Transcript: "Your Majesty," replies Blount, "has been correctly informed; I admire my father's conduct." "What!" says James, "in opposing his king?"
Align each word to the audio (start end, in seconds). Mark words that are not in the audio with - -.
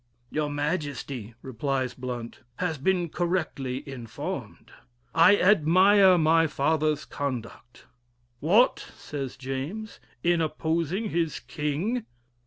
"Your 0.31 0.49
Majesty," 0.49 1.35
replies 1.43 1.93
Blount, 1.93 2.39
"has 2.55 2.79
been 2.79 3.07
correctly 3.09 3.87
informed; 3.87 4.71
I 5.13 5.37
admire 5.37 6.17
my 6.17 6.47
father's 6.47 7.05
conduct." 7.05 7.85
"What!" 8.39 8.79
says 8.97 9.37
James, 9.37 9.99
"in 10.23 10.41
opposing 10.41 11.11
his 11.11 11.39
king?" 11.39 12.07